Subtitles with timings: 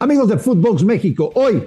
[0.00, 1.64] Amigos de Footbox México, hoy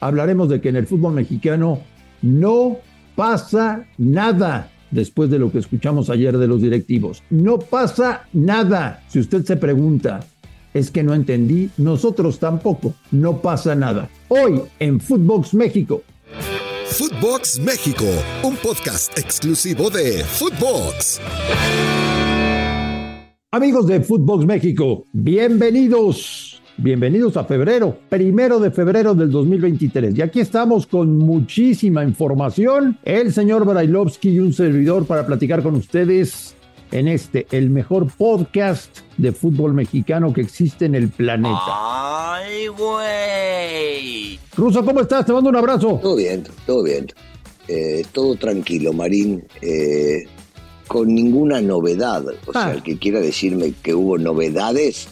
[0.00, 1.80] hablaremos de que en el fútbol mexicano
[2.20, 2.76] no
[3.16, 7.22] pasa nada después de lo que escuchamos ayer de los directivos.
[7.30, 9.02] No pasa nada.
[9.08, 10.20] Si usted se pregunta,
[10.74, 12.92] es que no entendí, nosotros tampoco.
[13.12, 14.10] No pasa nada.
[14.28, 16.02] Hoy en Footbox México.
[16.84, 18.04] Footbox México,
[18.42, 21.18] un podcast exclusivo de Footbox.
[23.52, 26.59] Amigos de Footbox México, bienvenidos.
[26.76, 30.16] Bienvenidos a febrero, primero de febrero del 2023.
[30.16, 32.98] Y aquí estamos con muchísima información.
[33.04, 36.54] El señor Brailovsky y un servidor para platicar con ustedes
[36.90, 41.58] en este, el mejor podcast de fútbol mexicano que existe en el planeta.
[41.66, 44.38] ¡Ay, güey!
[44.56, 45.26] Ruso, ¿cómo estás?
[45.26, 45.98] Te mando un abrazo.
[46.02, 47.06] Todo bien, todo bien.
[47.68, 49.44] Eh, todo tranquilo, Marín.
[49.60, 50.24] Eh,
[50.88, 52.24] con ninguna novedad.
[52.46, 52.72] O sea, Ah.
[52.72, 55.08] el que quiera decirme que hubo novedades,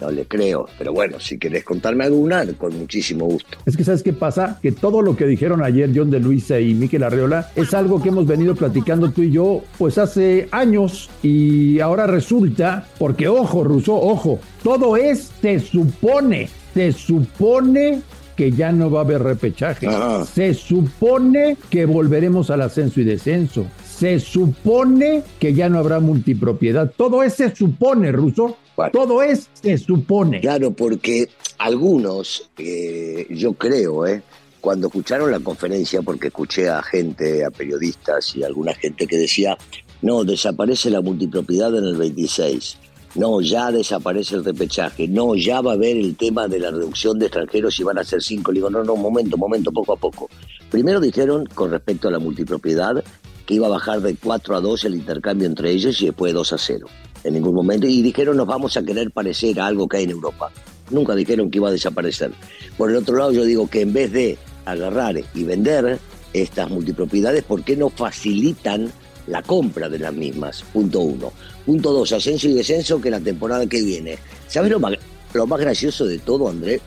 [0.00, 0.68] no le creo.
[0.78, 3.58] Pero bueno, si querés contarme alguna, con muchísimo gusto.
[3.66, 4.58] Es que ¿sabes qué pasa?
[4.62, 8.08] Que todo lo que dijeron ayer John de Luisa y Miquel Arreola es algo que
[8.08, 13.94] hemos venido platicando tú y yo pues hace años y ahora resulta, porque ojo, Russo,
[13.94, 18.02] ojo, todo es, se supone, se supone
[18.36, 19.86] que ya no va a haber repechaje.
[19.86, 20.24] Ajá.
[20.24, 23.66] Se supone que volveremos al ascenso y descenso.
[23.96, 26.92] Se supone que ya no habrá multipropiedad.
[26.96, 28.56] Todo es se supone, Russo.
[28.76, 28.92] Bueno.
[28.92, 30.40] Todo es se supone.
[30.40, 34.22] Claro, porque algunos, eh, yo creo, eh,
[34.60, 39.18] cuando escucharon la conferencia, porque escuché a gente, a periodistas y a alguna gente que
[39.18, 39.56] decía,
[40.02, 42.78] no, desaparece la multipropiedad en el 26,
[43.14, 47.18] no, ya desaparece el repechaje, no, ya va a haber el tema de la reducción
[47.18, 48.50] de extranjeros y van a ser cinco.
[48.50, 50.28] Le digo, no, no, momento, momento, poco a poco.
[50.70, 53.04] Primero dijeron, con respecto a la multipropiedad,
[53.46, 56.52] que iba a bajar de 4 a 2 el intercambio entre ellos y después 2
[56.54, 56.86] a 0
[57.24, 57.86] en ningún momento.
[57.86, 60.50] Y dijeron nos vamos a querer parecer a algo que hay en Europa.
[60.90, 62.30] Nunca dijeron que iba a desaparecer.
[62.76, 65.98] Por el otro lado, yo digo que en vez de agarrar y vender
[66.32, 68.92] estas multipropiedades, ¿por qué no facilitan
[69.26, 70.62] la compra de las mismas?
[70.72, 71.32] Punto uno.
[71.64, 74.18] Punto dos, ascenso y descenso que la temporada que viene.
[74.48, 74.94] ¿Sabes lo más,
[75.32, 76.80] lo más gracioso de todo, André?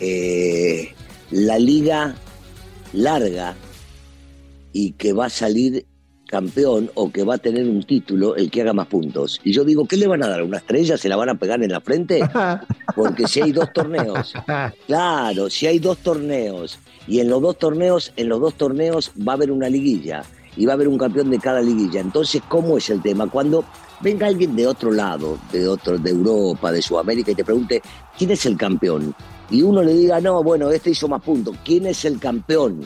[0.00, 0.92] Eh,
[1.30, 2.14] la liga
[2.92, 3.56] larga
[4.72, 5.86] y que va a salir
[6.26, 9.40] campeón o que va a tener un título el que haga más puntos.
[9.44, 10.42] Y yo digo, ¿qué le van a dar?
[10.42, 10.96] ¿Una estrella?
[10.96, 12.20] ¿Se la van a pegar en la frente?
[12.96, 14.32] Porque si hay dos torneos,
[14.86, 19.32] claro, si hay dos torneos y en los dos torneos, en los dos torneos va
[19.32, 20.22] a haber una liguilla
[20.56, 22.00] y va a haber un campeón de cada liguilla.
[22.00, 23.28] Entonces, ¿cómo es el tema?
[23.28, 23.64] Cuando
[24.00, 27.82] venga alguien de otro lado, de otro, de Europa, de Sudamérica y te pregunte
[28.16, 29.14] quién es el campeón
[29.50, 32.80] y uno le diga, no, bueno, este hizo más puntos, ¿quién es el campeón?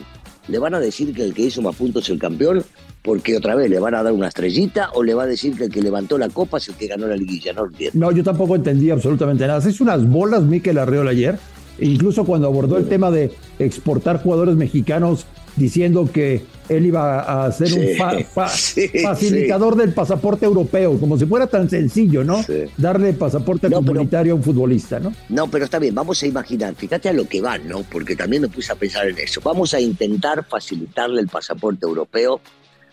[0.49, 2.63] ¿Le van a decir que el que hizo más puntos es el campeón?
[3.03, 5.65] Porque otra vez le van a dar una estrellita o le va a decir que
[5.65, 7.99] el que levantó la copa es el que ganó la liguilla, no entiendo.
[7.99, 9.61] No, yo tampoco entendí absolutamente nada.
[9.61, 11.37] Se hizo unas bolas Miquel Arreola ayer,
[11.81, 15.25] incluso cuando abordó el tema de exportar jugadores mexicanos
[15.55, 20.97] diciendo que él iba a ser un Sí, fa- fa- sí, facilitador del pasaporte europeo,
[20.99, 22.45] como si fuera tan sencillo, ¿no?
[22.77, 25.13] Darle pasaporte No, pero- comunitario a un futbolista, ¿no?
[25.27, 27.83] No, pero está bien, vamos a imaginar, fíjate a lo que van, ¿no?
[27.83, 29.41] Porque también me puse a pensar en eso.
[29.43, 32.39] Vamos a intentar facilitarle el pasaporte europeo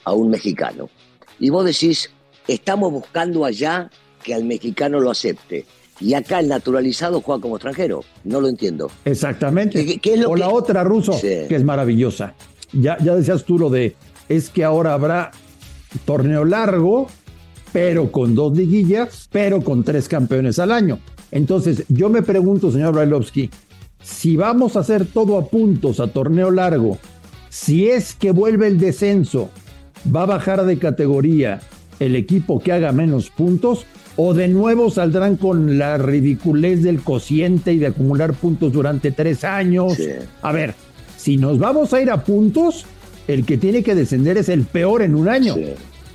[0.05, 0.89] a un mexicano.
[1.39, 2.11] Y vos decís,
[2.49, 3.91] estamos buscando allá
[4.25, 5.67] que al mexicano lo acepte.
[6.01, 8.05] Y acá el naturalizado juega como extranjero.
[8.25, 8.91] No lo entiendo.
[9.05, 9.84] Exactamente.
[9.87, 11.29] ¿Qué- qué es lo o que- la otra ruso, Sí.
[11.49, 12.34] que es maravillosa.
[12.73, 13.97] Ya, ya decías tú lo de,
[14.29, 15.31] es que ahora habrá
[16.05, 17.06] torneo largo,
[17.73, 20.99] pero con dos liguillas, pero con tres campeones al año.
[21.31, 23.51] Entonces, yo me pregunto, señor Brailovsky,
[24.03, 26.99] si vamos a hacer todo a puntos a torneo largo,
[27.49, 29.51] si es que vuelve el descenso,
[30.15, 31.61] va a bajar de categoría
[31.99, 37.72] el equipo que haga menos puntos o de nuevo saldrán con la ridiculez del cociente
[37.72, 39.94] y de acumular puntos durante tres años.
[39.94, 40.09] Sí.
[40.43, 40.75] A ver,
[41.16, 42.87] si nos vamos a ir a puntos,
[43.28, 45.55] el que tiene que descender es el peor en un año.
[45.55, 45.66] Sí.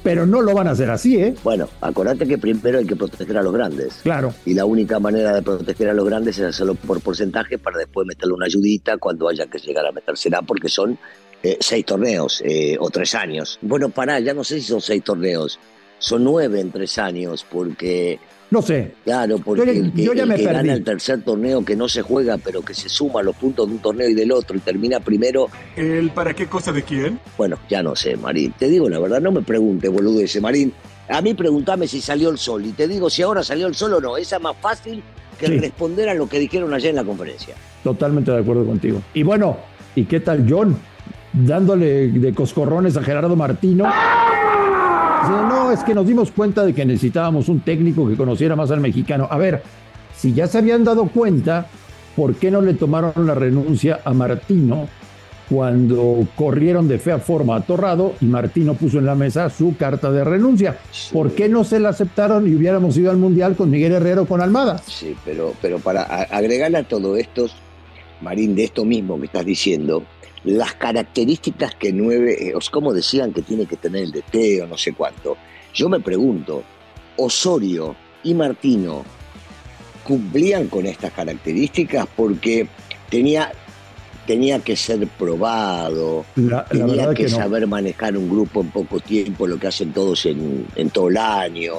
[0.04, 1.36] Pero no lo van a hacer así, ¿eh?
[1.44, 4.00] Bueno, acordate que primero hay que proteger a los grandes.
[4.02, 4.34] Claro.
[4.48, 8.08] Y la única manera de proteger a los grandes es hacerlo por porcentaje para después
[8.08, 10.98] meterle una ayudita cuando haya que llegar a metérsela, porque son
[11.44, 13.60] eh, seis torneos eh, o tres años.
[13.62, 15.60] Bueno, pará, ya no sé si son seis torneos,
[16.02, 18.20] son nueve en tres años, porque,
[18.50, 18.96] No sé.
[19.06, 20.56] claro, porque Yo ya- el que, yo ya el me que perdí.
[20.58, 23.74] gana el tercer torneo que no se juega, pero que se suma los puntos de
[23.76, 27.20] un torneo y del otro y termina primero, ¿El para qué cosa de quién?
[27.38, 28.52] bueno, ya no sé, Marín.
[28.58, 30.74] Te digo la verdad, no me pregunte, boludo, ese Marín.
[31.08, 33.94] A mí preguntame si salió el sol y te digo si ahora salió el sol
[33.94, 34.18] o no.
[34.18, 35.04] Esa es más fácil
[35.40, 35.60] que Sí.
[35.60, 37.54] responder a lo que dijeron ayer en la conferencia.
[37.84, 39.02] Totalmente de acuerdo contigo.
[39.14, 39.58] Y bueno,
[39.96, 40.78] ¿y qué tal John?
[41.34, 43.86] Dándole de coscorrones a Gerardo Martino.
[43.86, 48.72] Dice, no, es que nos dimos cuenta de que necesitábamos un técnico que conociera más
[48.72, 49.28] al mexicano.
[49.30, 49.64] A ver,
[50.16, 51.68] si ya se habían dado cuenta,
[52.16, 54.88] ¿por qué no le tomaron la renuncia a Martino
[55.50, 60.12] cuando corrieron de fea forma a Torrado y Martino puso en la mesa su carta
[60.12, 60.78] de renuncia?
[61.12, 64.42] ¿Por qué no se la aceptaron y hubiéramos ido al Mundial con Miguel Herrero con
[64.42, 64.78] Almada?
[64.80, 67.48] Sí, pero, pero para agregar a todo esto,
[68.22, 70.04] Marín, de esto mismo que estás diciendo,
[70.44, 74.78] las características que nueve, eh, como decían que tiene que tener el DT o no
[74.78, 75.38] sé cuánto,
[75.74, 76.64] yo me pregunto,
[77.18, 79.04] Osorio y Martino
[80.04, 82.68] cumplían con estas características porque
[83.10, 83.52] tenía,
[84.26, 86.26] tenía que ser probado,
[86.70, 91.10] tenía que, saber manejar un grupo en poco tiempo, lo que hacen todos en, todo
[91.10, 91.74] el año.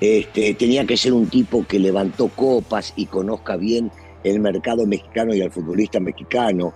[0.00, 3.90] Este, tenía que ser un tipo que levantó copas y conozca bien
[4.24, 6.74] el mercado mexicano y al futbolista mexicano.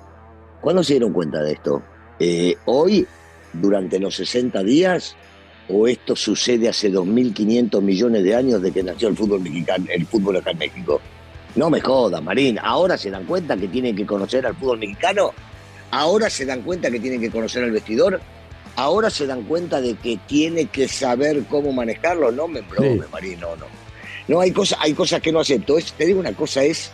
[0.60, 1.82] ¿Cuándo se dieron cuenta de esto?
[2.18, 3.06] Eh, hoy,
[3.52, 5.16] durante los 60 días,
[5.68, 10.06] o esto sucede hace 2.500 millones de años de que nació el fútbol mexicano, el
[10.06, 11.00] fútbol acá en México.
[11.54, 12.58] No me jodas, Marín.
[12.62, 15.32] Ahora se dan cuenta que tienen que conocer al fútbol mexicano.
[15.90, 18.20] Ahora se dan cuenta que tienen que conocer al vestidor.
[18.76, 22.30] Ahora se dan cuenta de que tiene que saber cómo manejarlo.
[22.30, 23.66] No me brome, Marín, no, no.
[24.28, 25.76] No, hay cosas, hay cosas que no acepto.
[25.96, 26.90] te digo una cosa, es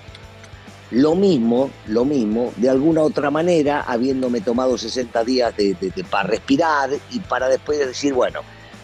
[0.93, 5.75] lo mismo, lo mismo, de alguna otra manera, habiéndome tomado 60 días de,
[6.11, 8.41] para respirar y para después decir, bueno,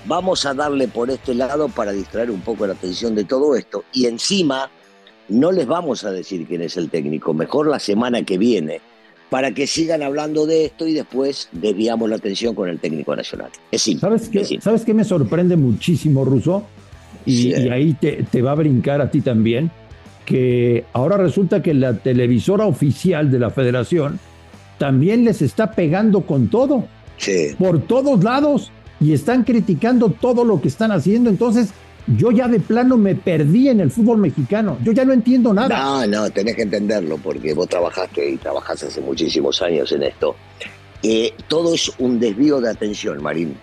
[0.09, 3.85] vamos a darle por este lado para distraer un poco la atención de todo esto.
[3.93, 4.71] Y encima,
[5.29, 8.81] no les vamos a decir quién es el técnico, mejor la semana que viene,
[9.31, 13.51] para que sigan hablando de esto y después desviamos la atención con el técnico nacional.
[13.71, 14.09] Es simple.
[14.09, 16.65] ¿Sabes qué, ¿sabes qué me sorprende muchísimo, Russo?
[17.27, 19.71] Y, y ahí te, te va a brincar a ti también
[20.25, 24.19] que ahora resulta que la televisora oficial de la federación
[24.77, 26.85] también les está pegando con todo,
[27.59, 31.31] por todos lados, y están criticando todo lo que están haciendo.
[31.31, 31.71] Entonces,
[32.17, 34.79] yo ya de plano me perdí en el fútbol mexicano.
[34.83, 35.79] Yo ya no entiendo nada.
[35.79, 40.35] No, no, tenés que entenderlo porque vos trabajaste y trabajaste hace muchísimos años en esto.
[41.03, 43.57] Eh, todo es un desvío de atención, Marín.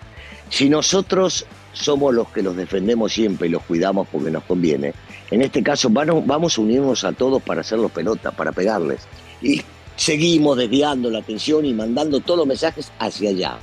[0.48, 4.94] Si nosotros somos los que los defendemos siempre y los cuidamos porque nos conviene,
[5.30, 9.00] en este caso vamos a unirnos a todos para hacerlos pelota, para pegarles.
[9.42, 9.60] Y
[9.96, 13.58] seguimos desviando la atención y mandando todos los mensajes hacia allá,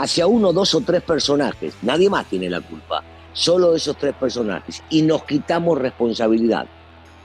[0.00, 1.74] hacia uno, dos o tres personajes.
[1.82, 3.02] Nadie más tiene la culpa,
[3.32, 4.82] solo esos tres personajes.
[4.88, 6.66] Y nos quitamos responsabilidad.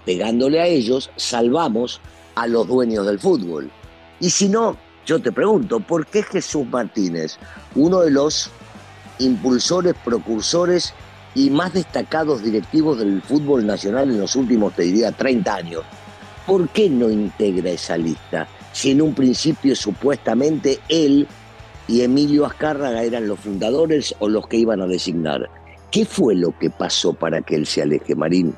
[0.06, 2.02] Pegándole a ellos, salvamos
[2.36, 3.72] a los dueños del fútbol.
[4.20, 7.38] Y si no, yo te pregunto, ¿por qué Jesús Martínez,
[7.76, 8.52] uno de los
[9.20, 10.94] impulsores, precursores
[11.34, 15.84] y más destacados directivos del fútbol nacional en los últimos, te diría, 30 años.
[16.46, 18.48] ¿Por qué no integra esa lista?
[18.72, 21.28] Si en un principio supuestamente él
[21.88, 25.50] y Emilio Azcárraga eran los fundadores o los que iban a designar.
[25.92, 28.56] ¿Qué fue lo que pasó para que él se aleje, Marín?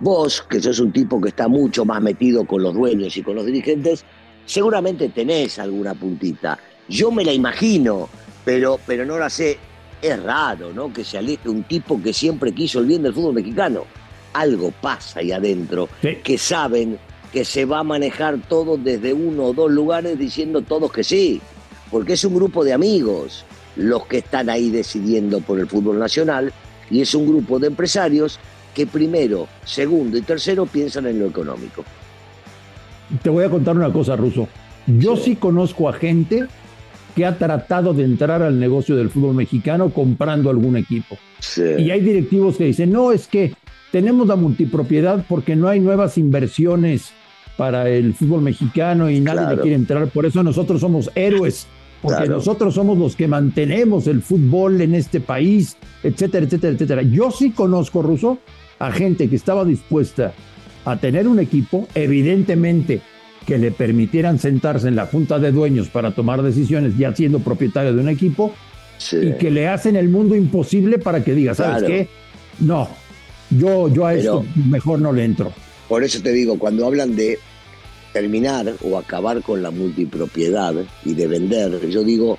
[0.00, 3.36] Vos, que sos un tipo que está mucho más metido con los dueños y con
[3.36, 4.04] los dirigentes,
[4.46, 6.58] seguramente tenés alguna puntita.
[6.88, 8.08] Yo me la imagino,
[8.44, 9.58] pero, pero no la sé
[10.02, 10.92] es raro, ¿no?
[10.92, 13.84] Que se aleje un tipo que siempre quiso el bien del fútbol mexicano.
[14.32, 16.98] Algo pasa ahí adentro, que saben
[17.32, 21.40] que se va a manejar todo desde uno o dos lugares diciendo todos que sí,
[21.92, 23.44] porque es un grupo de amigos
[23.76, 26.52] los que están ahí decidiendo por el fútbol nacional
[26.90, 28.40] y es un grupo de empresarios
[28.74, 31.84] que primero, segundo y tercero piensan en lo económico.
[33.22, 34.48] Te voy a contar una cosa, Ruso.
[34.86, 36.46] Yo sí conozco a gente
[37.14, 41.18] que ha tratado de entrar al negocio del fútbol mexicano comprando algún equipo.
[41.56, 43.52] Y hay directivos que dicen, no, es que
[43.90, 47.12] tenemos la multipropiedad porque no hay nuevas inversiones
[47.58, 50.08] para el fútbol mexicano y nadie quiere entrar.
[50.08, 51.66] Por eso nosotros somos héroes,
[52.02, 57.02] porque nosotros somos los que mantenemos el fútbol en este país, etcétera, etcétera, etcétera.
[57.02, 58.38] Yo sí conozco, Ruso,
[58.80, 60.34] a gente que estaba dispuesta
[60.84, 63.00] a tener un equipo, evidentemente
[63.46, 67.94] que le permitieran sentarse en la junta de dueños para tomar decisiones ya siendo propietario
[67.94, 68.52] de un equipo
[69.12, 72.08] y que le hacen el mundo imposible para que diga, ¿sabes qué?
[72.60, 72.88] No,
[73.50, 75.52] yo, yo a eso mejor no le entro.
[75.88, 77.38] Por eso te digo, cuando hablan de
[78.12, 82.38] terminar o acabar con la multipropiedad y de vender, yo digo,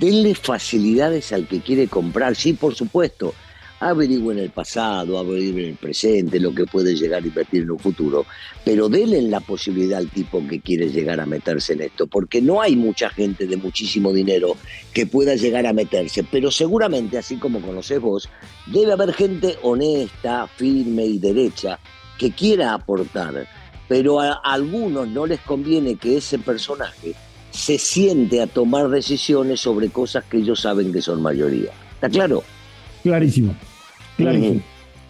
[0.00, 3.34] denle facilidades al que quiere comprar, sí, por supuesto,
[3.80, 8.24] averigüen el pasado, averigüen el presente, lo que puede llegar a invertir en un futuro,
[8.64, 12.60] pero denle la posibilidad al tipo que quiere llegar a meterse en esto, porque no
[12.60, 14.56] hay mucha gente de muchísimo dinero
[14.92, 18.28] que pueda llegar a meterse, pero seguramente, así como conoces vos,
[18.66, 21.78] debe haber gente honesta, firme y derecha
[22.18, 23.46] que quiera aportar,
[23.88, 27.14] pero a algunos no les conviene que ese personaje
[27.50, 31.70] se siente a tomar decisiones sobre cosas que ellos saben que son mayoría.
[31.94, 32.42] ¿Está claro?
[33.02, 33.54] Clarísimo.
[34.16, 34.62] Clarísimo.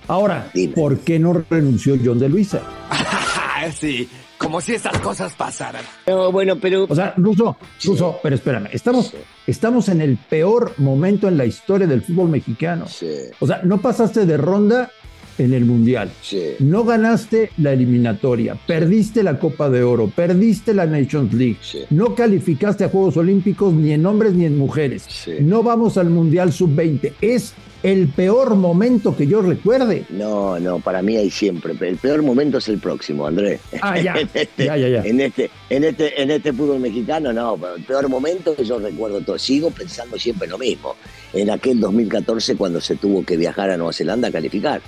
[0.09, 2.62] Ahora, ¿por qué no renunció John de Luisa?
[3.76, 5.83] sí, como si estas cosas pasaran.
[6.06, 6.87] No, bueno, pero.
[6.88, 9.12] O sea, Ruso, Ruso, pero espérame, estamos,
[9.47, 12.87] estamos en el peor momento en la historia del fútbol mexicano.
[12.87, 14.90] Sí, O sea, no pasaste de ronda
[15.38, 16.11] en el Mundial.
[16.23, 16.43] sí.
[16.61, 21.81] No ganaste la eliminatoria, perdiste la Copa de Oro, perdiste la Nations League, Sí.
[21.90, 25.33] no calificaste a Juegos Olímpicos ni en hombres ni en mujeres, Sí.
[25.40, 27.12] no vamos al Mundial Sub-20.
[27.21, 30.07] Es el peor momento que yo recuerde.
[30.11, 31.75] No, no, para mí hay siempre.
[31.78, 33.61] El peor momento es el próximo, Andrés.
[33.81, 34.14] Ah, ya.
[34.19, 35.02] En este- Ya, ya, ya.
[35.05, 38.78] En este, en este, en este fútbol mexicano, no, pero el peor momento que yo
[38.78, 39.38] recuerdo todo.
[39.38, 40.97] Sigo pensando siempre lo mismo.
[41.33, 44.81] En aquel 2014 cuando se tuvo que viajar a Nueva Zelanda a calificar.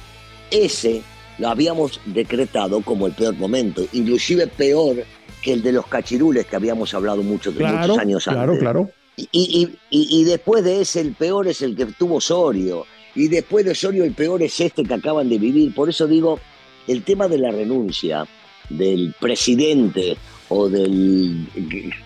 [0.50, 1.02] Ese
[1.38, 5.04] lo habíamos decretado como el peor momento, inclusive peor
[5.42, 8.58] que el de los cachirules que habíamos hablado mucho, Claro, muchos años claro, antes.
[8.58, 8.90] claro.
[9.16, 12.84] Y, y- y- y después de ese, el peor es el que tuvo Osorio.
[13.14, 15.74] Y después de Osorio, el peor es este que acaban de vivir.
[15.74, 16.38] Por eso digo,
[16.86, 18.26] el tema de la renuncia
[18.68, 20.16] del presidente
[20.48, 21.46] o del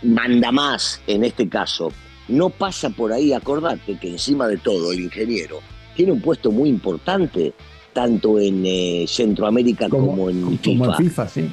[0.02, 1.92] mandamás, en este caso,
[2.28, 3.32] no pasa por ahí.
[3.32, 5.60] Acordate que encima de todo, el ingeniero
[5.96, 7.52] tiene un puesto muy importante,
[7.92, 10.84] tanto en eh, Centroamérica como, Como, en como FIFA.
[10.84, 11.50] en FIFA, sí.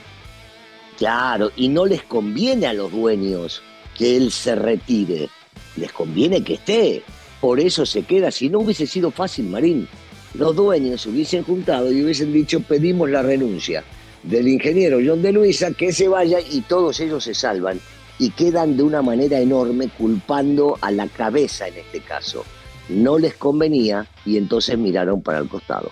[0.98, 3.62] Claro, y no les conviene a los dueños
[3.98, 5.30] que él se retire,
[5.78, 7.04] les conviene que esté.
[7.40, 8.32] Por eso se queda.
[8.32, 9.88] Si no hubiese sido fácil, Marín,
[10.34, 13.84] los dueños se hubiesen juntado y hubiesen dicho pedimos la renuncia
[14.24, 17.80] del ingeniero John de Luisa, que se vaya y todos ellos se salvan
[18.20, 22.44] y quedan de una manera enorme culpando a la cabeza en este caso.
[22.90, 25.92] No les convenía y entonces miraron para el costado.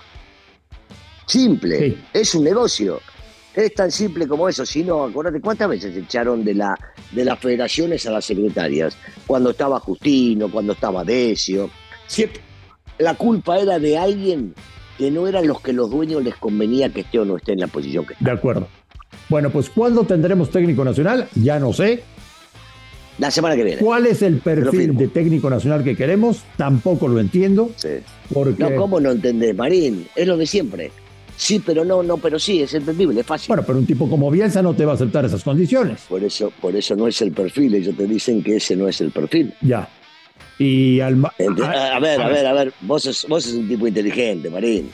[1.27, 1.97] Simple, Sí.
[2.13, 2.99] es un negocio.
[3.53, 4.65] Es tan simple como eso.
[4.65, 6.77] Si no, acuérdate cuántas veces echaron de, la,
[7.11, 8.95] de las federaciones a las secretarias.
[9.25, 11.69] Cuando estaba Justino, cuando estaba Decio.
[12.07, 12.41] Siempre
[12.99, 14.53] la culpa era de alguien
[14.97, 17.59] que no eran los que los dueños les convenía que esté o no esté en
[17.59, 18.25] la posición que está.
[18.25, 18.67] De acuerdo.
[19.29, 21.27] Bueno, pues ¿cuándo tendremos técnico nacional?
[21.35, 22.03] Ya no sé.
[23.19, 23.81] La semana que viene.
[23.81, 26.43] ¿Cuál es el perfil de técnico nacional que queremos?
[26.55, 27.71] Tampoco lo entiendo.
[27.75, 27.89] Sí.
[28.33, 30.07] Porque, No, ¿cómo no entendés, Marín?
[30.15, 30.91] Es lo de siempre.
[31.39, 33.47] Sí, pero no, no, pero sí, es entendible, es fácil.
[33.49, 36.01] bueno, pero un tipo como Bielsa no te va a aceptar esas condiciones.
[36.09, 37.75] Por eso, por eso no es el perfil.
[37.75, 39.53] Ellos te dicen que ese no es el perfil.
[39.61, 39.87] Ya.
[40.57, 43.67] Y Alma- Ent- a- A, ver, a ver, a ver, vos sos, vos sos un
[43.67, 44.89] tipo inteligente, Marín.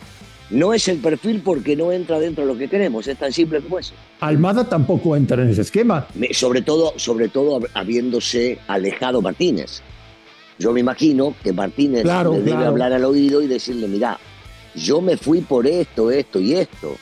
[0.50, 3.62] No es el perfil porque no entra dentro de lo que queremos, es tan simple
[3.62, 3.93] como eso.
[4.19, 6.05] Almada tampoco entra en ese esquema.
[6.31, 9.81] Sobre todo, sobre todo hab- habiéndose alejado Martínez.
[10.59, 12.67] Yo me imagino que Martínez Claro, le debe claro.
[12.67, 14.19] hablar al oído y decirle, mira,
[14.75, 16.96] yo me fui por esto, esto y esto.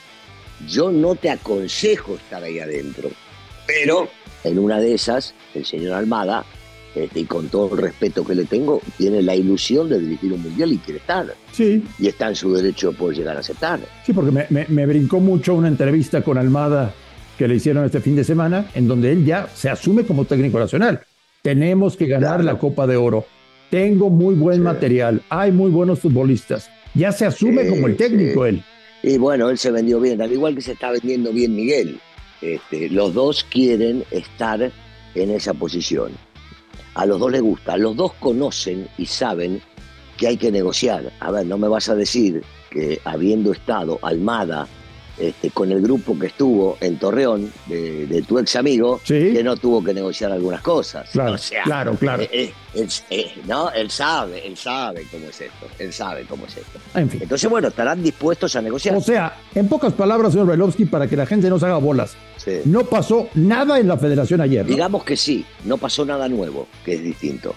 [0.68, 3.10] Yo no te aconsejo estar ahí adentro.
[3.68, 4.08] Pero
[4.44, 6.46] en una de esas, el señor Almada,
[6.94, 10.42] este, y con todo el respeto que le tengo, tiene la ilusión de dirigir un
[10.42, 11.34] mundial y quiere estar.
[11.52, 13.80] Sí, Y está en su derecho de poder llegar a aceptar.
[14.06, 16.94] sí, porque me, me- me brincó mucho una entrevista con Almada
[17.38, 20.60] que le hicieron este fin de semana, en donde él ya se asume como técnico
[20.60, 21.02] nacional.
[21.42, 22.44] Tenemos que ganar Claro.
[22.44, 23.26] la Copa de Oro.
[23.72, 24.62] Tengo muy buen Sí.
[24.62, 25.22] material.
[25.30, 26.70] Hay muy buenos futbolistas.
[26.94, 28.64] Ya se asume como el técnico él.
[29.04, 32.00] Y bueno, él se vendió bien, al igual que se está vendiendo bien Miguel.
[32.42, 34.72] Este, los dos quieren estar
[35.16, 36.12] en esa posición.
[36.94, 39.62] A los dos les gusta, los dos conocen y saben
[40.18, 41.12] que hay que negociar.
[41.20, 44.68] A ver, no me vas a decir que habiendo estado Almada
[45.18, 49.32] este, con el grupo que estuvo en Torreón, de, de tu ex amigo, Sí.
[49.34, 51.10] que no tuvo que negociar algunas cosas.
[51.12, 52.24] Claro, O sea, claro, claro.
[52.24, 56.46] eh, eh, él- eh, no, él sabe, él sabe cómo es esto, él sabe cómo
[56.46, 56.80] es esto.
[56.96, 57.22] En fin.
[57.24, 58.96] Entonces, bueno, estarán dispuestos a negociar.
[58.96, 62.16] O sea, en pocas palabras, señor Bailovsky, para que la gente no se haga bolas,
[62.38, 62.62] Sí.
[62.66, 64.64] no pasó nada en la federación ayer.
[64.66, 64.70] ¿no?
[64.72, 67.54] Digamos que sí, no pasó nada nuevo, que es distinto.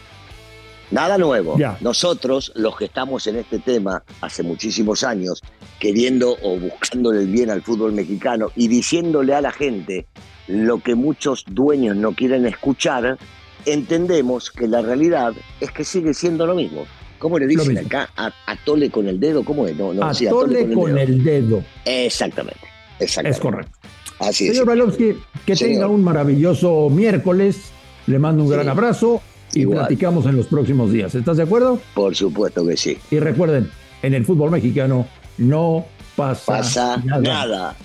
[0.94, 1.56] Nada nuevo.
[1.80, 5.42] Nosotros, los que estamos en este tema hace muchísimos años,
[5.80, 10.06] queriendo o buscándole el bien al fútbol mexicano y diciéndole a la gente
[10.46, 13.18] lo que muchos dueños no quieren escuchar,
[13.66, 16.84] entendemos que la realidad es que sigue siendo lo mismo.
[17.18, 18.10] ¿Cómo le dicen acá?
[18.16, 19.76] A- atole con el dedo, ¿cómo es?
[19.76, 21.64] No, no, sí, Atole con el dedo.
[21.84, 22.60] Exactamente.
[23.00, 23.36] Exactamente.
[23.36, 23.78] Es correcto.
[24.20, 24.52] Así es.
[24.52, 25.72] Señor Bailovsky, que Señor.
[25.72, 27.72] tenga un maravilloso miércoles.
[28.06, 28.54] Le mando un Sí.
[28.54, 29.22] gran abrazo
[29.54, 29.78] y Igual.
[29.80, 31.14] platicamos en los próximos días.
[31.14, 31.80] ¿Estás de acuerdo?
[31.94, 32.99] Por supuesto que sí.
[33.11, 33.70] Y recuerden,
[34.02, 35.06] en el fútbol mexicano
[35.38, 37.20] no pasa, Pasa nada.
[37.23, 37.76] nada.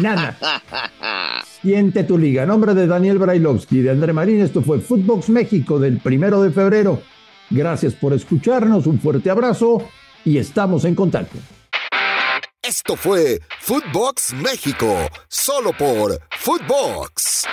[0.00, 0.36] Nada.
[1.62, 2.42] Siente tu liga.
[2.42, 6.42] En nombre de Daniel Brailovsky y de André Marín, esto fue Footbox México del primero
[6.42, 7.02] de febrero.
[7.50, 9.82] Gracias por escucharnos, un fuerte abrazo
[10.24, 11.38] y estamos en contacto.
[12.62, 14.94] Esto fue Footbox México,
[15.28, 17.46] solo por Footbox.